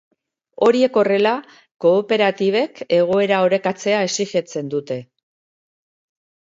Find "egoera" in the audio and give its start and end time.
2.99-3.45